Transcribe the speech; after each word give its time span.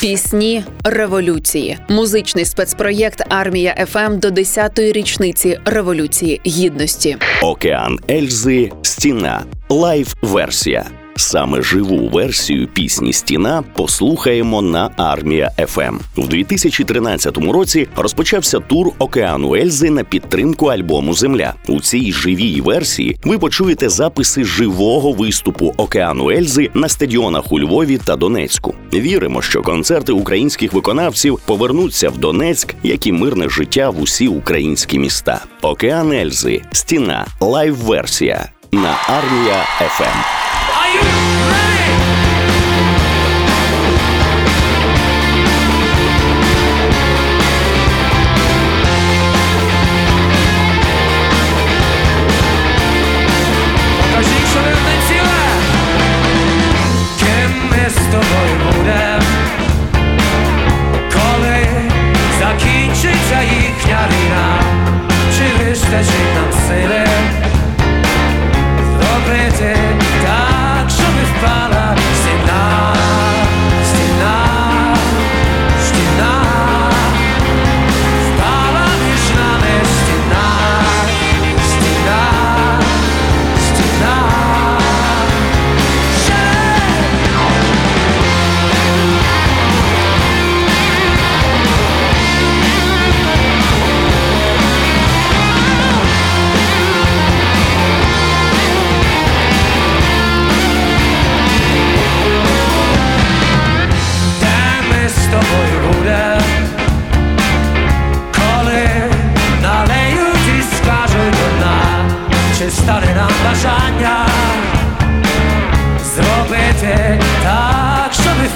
Пісні 0.00 0.64
революції, 0.84 1.78
музичний 1.88 2.44
спецпроєкт 2.44 3.22
Армія 3.28 3.86
ФМ 3.86 4.18
до 4.18 4.28
10-ї 4.28 4.92
річниці 4.92 5.60
революції 5.64 6.40
гідності. 6.46 7.16
Океан 7.42 7.98
Ельзи, 8.10 8.70
стіна, 8.82 9.44
лайв 9.68 10.14
версія. 10.22 10.86
Саме 11.18 11.62
живу 11.62 12.08
версію 12.08 12.68
пісні 12.68 13.12
Стіна 13.12 13.64
послухаємо 13.76 14.62
на 14.62 14.90
Армія 14.96 15.50
ФМ. 15.66 15.96
В 16.16 16.28
2013 16.28 17.38
році 17.38 17.88
розпочався 17.96 18.60
тур 18.60 18.92
Океану 18.98 19.54
Ельзи 19.54 19.90
на 19.90 20.04
підтримку 20.04 20.66
альбому 20.66 21.14
Земля. 21.14 21.54
У 21.68 21.80
цій 21.80 22.12
живій 22.12 22.60
версії 22.60 23.18
ви 23.24 23.38
почуєте 23.38 23.88
записи 23.88 24.44
живого 24.44 25.12
виступу 25.12 25.74
Океану 25.76 26.30
Ельзи 26.30 26.70
на 26.74 26.88
стадіонах 26.88 27.52
у 27.52 27.60
Львові 27.60 27.98
та 28.04 28.16
Донецьку. 28.16 28.74
Віримо, 28.92 29.42
що 29.42 29.62
концерти 29.62 30.12
українських 30.12 30.72
виконавців 30.72 31.40
повернуться 31.46 32.08
в 32.10 32.18
Донецьк, 32.18 32.74
як 32.82 33.06
і 33.06 33.12
мирне 33.12 33.48
життя 33.48 33.90
в 33.90 34.00
усі 34.00 34.28
українські 34.28 34.98
міста. 34.98 35.44
Океан 35.62 36.12
Ельзи, 36.12 36.62
стіна, 36.72 37.26
лайв 37.40 37.76
версія 37.76 38.48
на 38.72 38.96
Армія 39.08 39.64
ФМ. 39.78 40.38
life. 40.96 41.47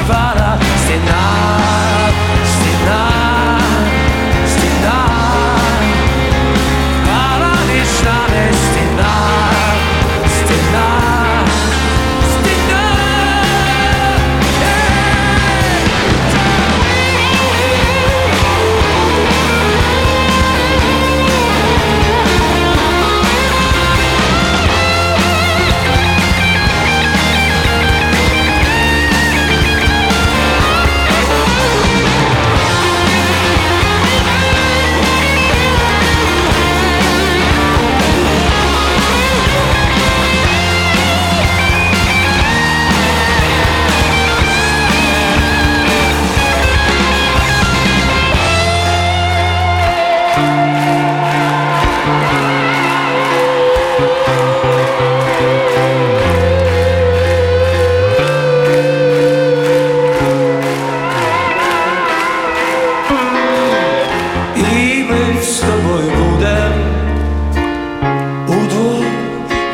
para 0.08 0.51